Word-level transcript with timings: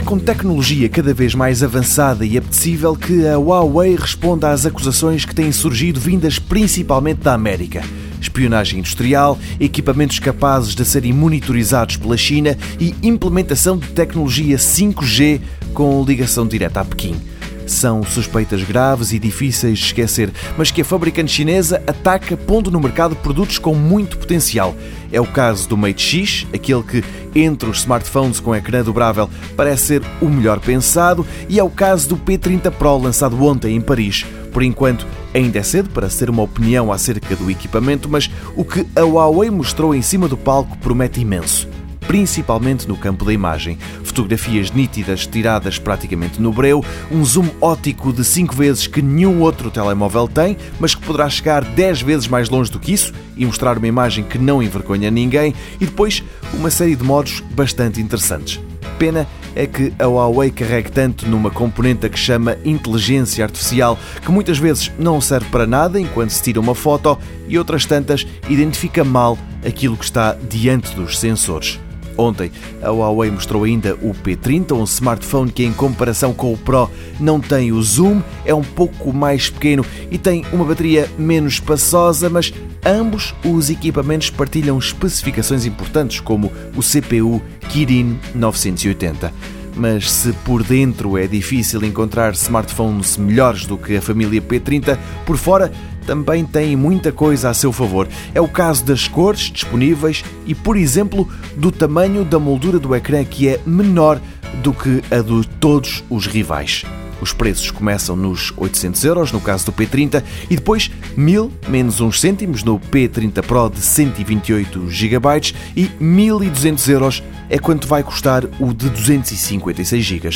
com 0.00 0.18
tecnologia 0.18 0.88
cada 0.88 1.12
vez 1.12 1.34
mais 1.34 1.62
avançada 1.62 2.24
e 2.24 2.38
apetecível 2.38 2.96
que 2.96 3.26
a 3.26 3.38
Huawei 3.38 3.94
responda 3.94 4.50
às 4.50 4.64
acusações 4.64 5.26
que 5.26 5.34
têm 5.34 5.52
surgido 5.52 6.00
vindas 6.00 6.38
principalmente 6.38 7.18
da 7.18 7.34
América. 7.34 7.82
Espionagem 8.18 8.78
industrial, 8.78 9.38
equipamentos 9.60 10.18
capazes 10.18 10.74
de 10.74 10.84
serem 10.86 11.12
monitorizados 11.12 11.98
pela 11.98 12.16
China 12.16 12.56
e 12.80 12.94
implementação 13.02 13.76
de 13.76 13.88
tecnologia 13.88 14.56
5G 14.56 15.40
com 15.74 16.02
ligação 16.02 16.46
direta 16.46 16.80
a 16.80 16.84
Pequim. 16.84 17.31
São 17.66 18.02
suspeitas 18.02 18.62
graves 18.62 19.12
e 19.12 19.18
difíceis 19.18 19.78
de 19.78 19.84
esquecer, 19.86 20.30
mas 20.56 20.70
que 20.70 20.82
a 20.82 20.84
fabricante 20.84 21.32
chinesa 21.32 21.82
ataca 21.86 22.36
pondo 22.36 22.70
no 22.70 22.80
mercado 22.80 23.16
produtos 23.16 23.58
com 23.58 23.74
muito 23.74 24.18
potencial. 24.18 24.74
É 25.12 25.20
o 25.20 25.26
caso 25.26 25.68
do 25.68 25.76
Mate 25.76 26.02
X, 26.02 26.46
aquele 26.52 26.82
que, 26.82 27.04
entre 27.34 27.68
os 27.68 27.78
smartphones 27.78 28.40
com 28.40 28.54
ecrã 28.54 28.82
dobrável, 28.82 29.28
parece 29.56 29.86
ser 29.86 30.02
o 30.20 30.28
melhor 30.28 30.60
pensado, 30.60 31.26
e 31.48 31.58
é 31.58 31.62
o 31.62 31.70
caso 31.70 32.08
do 32.08 32.16
P30 32.16 32.70
Pro, 32.70 32.98
lançado 32.98 33.42
ontem 33.44 33.76
em 33.76 33.80
Paris. 33.80 34.24
Por 34.52 34.62
enquanto, 34.62 35.06
ainda 35.34 35.58
é 35.58 35.62
cedo 35.62 35.90
para 35.90 36.10
ser 36.10 36.28
uma 36.28 36.42
opinião 36.42 36.92
acerca 36.92 37.34
do 37.36 37.50
equipamento, 37.50 38.08
mas 38.08 38.30
o 38.56 38.64
que 38.64 38.86
a 38.94 39.00
Huawei 39.00 39.50
mostrou 39.50 39.94
em 39.94 40.02
cima 40.02 40.28
do 40.28 40.36
palco 40.36 40.76
promete 40.78 41.20
imenso 41.20 41.71
principalmente 42.12 42.86
no 42.86 42.94
campo 42.94 43.24
da 43.24 43.32
imagem. 43.32 43.78
Fotografias 44.04 44.70
nítidas 44.70 45.26
tiradas 45.26 45.78
praticamente 45.78 46.42
no 46.42 46.52
breu, 46.52 46.84
um 47.10 47.24
zoom 47.24 47.48
ótico 47.58 48.12
de 48.12 48.22
5 48.22 48.54
vezes 48.54 48.86
que 48.86 49.00
nenhum 49.00 49.40
outro 49.40 49.70
telemóvel 49.70 50.28
tem, 50.28 50.58
mas 50.78 50.94
que 50.94 51.00
poderá 51.00 51.30
chegar 51.30 51.64
10 51.64 52.02
vezes 52.02 52.28
mais 52.28 52.50
longe 52.50 52.70
do 52.70 52.78
que 52.78 52.92
isso 52.92 53.14
e 53.34 53.46
mostrar 53.46 53.78
uma 53.78 53.86
imagem 53.86 54.24
que 54.24 54.36
não 54.36 54.62
envergonha 54.62 55.10
ninguém, 55.10 55.54
e 55.80 55.86
depois 55.86 56.22
uma 56.52 56.68
série 56.68 56.94
de 56.94 57.02
modos 57.02 57.40
bastante 57.54 57.98
interessantes. 57.98 58.60
Pena 58.98 59.26
é 59.56 59.66
que 59.66 59.90
a 59.98 60.06
Huawei 60.06 60.50
carregue 60.50 60.92
tanto 60.92 61.26
numa 61.26 61.50
componente 61.50 62.10
que 62.10 62.18
chama 62.18 62.58
inteligência 62.62 63.42
artificial, 63.42 63.98
que 64.22 64.30
muitas 64.30 64.58
vezes 64.58 64.92
não 64.98 65.18
serve 65.18 65.48
para 65.48 65.66
nada 65.66 65.98
enquanto 65.98 66.28
se 66.28 66.42
tira 66.42 66.60
uma 66.60 66.74
foto 66.74 67.18
e 67.48 67.56
outras 67.56 67.86
tantas 67.86 68.26
identifica 68.50 69.02
mal 69.02 69.38
aquilo 69.66 69.96
que 69.96 70.04
está 70.04 70.36
diante 70.50 70.94
dos 70.94 71.18
sensores. 71.18 71.80
Ontem, 72.16 72.50
a 72.82 72.90
Huawei 72.90 73.30
mostrou 73.30 73.64
ainda 73.64 73.94
o 73.96 74.14
P30, 74.14 74.72
um 74.72 74.84
smartphone 74.84 75.50
que, 75.50 75.64
em 75.64 75.72
comparação 75.72 76.32
com 76.32 76.52
o 76.52 76.58
Pro, 76.58 76.90
não 77.18 77.40
tem 77.40 77.72
o 77.72 77.82
zoom, 77.82 78.20
é 78.44 78.54
um 78.54 78.62
pouco 78.62 79.12
mais 79.12 79.48
pequeno 79.48 79.84
e 80.10 80.18
tem 80.18 80.44
uma 80.52 80.64
bateria 80.64 81.08
menos 81.18 81.54
espaçosa, 81.54 82.28
mas 82.28 82.52
ambos 82.84 83.34
os 83.44 83.70
equipamentos 83.70 84.30
partilham 84.30 84.78
especificações 84.78 85.64
importantes, 85.64 86.20
como 86.20 86.52
o 86.76 86.82
CPU 86.82 87.40
Kirin 87.68 88.18
980 88.34 89.32
mas 89.76 90.10
se 90.10 90.32
por 90.44 90.62
dentro 90.62 91.16
é 91.16 91.26
difícil 91.26 91.84
encontrar 91.84 92.32
smartphones 92.32 93.16
melhores 93.16 93.66
do 93.66 93.76
que 93.76 93.96
a 93.96 94.02
família 94.02 94.40
P30, 94.40 94.98
por 95.24 95.36
fora 95.36 95.72
também 96.06 96.44
tem 96.44 96.76
muita 96.76 97.12
coisa 97.12 97.50
a 97.50 97.54
seu 97.54 97.72
favor. 97.72 98.08
É 98.34 98.40
o 98.40 98.48
caso 98.48 98.84
das 98.84 99.06
cores 99.06 99.50
disponíveis 99.50 100.24
e, 100.46 100.54
por 100.54 100.76
exemplo, 100.76 101.28
do 101.56 101.70
tamanho 101.70 102.24
da 102.24 102.38
moldura 102.38 102.78
do 102.78 102.94
ecrã 102.94 103.24
que 103.24 103.48
é 103.48 103.60
menor 103.64 104.20
do 104.62 104.72
que 104.72 105.02
a 105.10 105.20
de 105.20 105.46
todos 105.60 106.04
os 106.10 106.26
rivais. 106.26 106.84
Os 107.22 107.32
preços 107.32 107.70
começam 107.70 108.16
nos 108.16 108.52
800 108.56 109.04
euros, 109.04 109.30
no 109.30 109.40
caso 109.40 109.66
do 109.66 109.72
P30, 109.72 110.24
e 110.50 110.56
depois 110.56 110.90
1000 111.16 111.52
menos 111.68 112.00
uns 112.00 112.20
cêntimos 112.20 112.64
no 112.64 112.80
P30 112.80 113.40
Pro 113.42 113.70
de 113.70 113.80
128 113.80 114.90
GB 114.90 115.28
e 115.76 115.88
1200 116.00 116.88
euros 116.88 117.22
é 117.48 117.60
quanto 117.60 117.86
vai 117.86 118.02
custar 118.02 118.44
o 118.58 118.74
de 118.74 118.90
256 118.90 120.04
GB. 120.04 120.30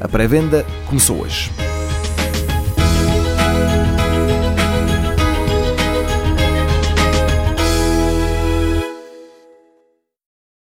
A 0.00 0.06
pré-venda 0.06 0.64
começou 0.86 1.22
hoje. 1.22 1.50